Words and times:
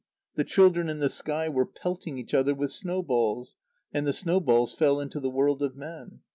The 0.33 0.43
children 0.43 0.89
in 0.89 0.97
the 0.97 1.11
sky 1.11 1.47
were 1.47 1.63
pelting 1.63 2.17
each 2.17 2.33
other 2.33 2.55
with 2.55 2.71
snowballs, 2.71 3.55
and 3.93 4.07
the 4.07 4.13
snowballs 4.13 4.73
fell 4.73 4.99
into 4.99 5.19
the 5.19 5.29
world 5.29 5.61
of 5.61 5.75
men. 5.75 6.21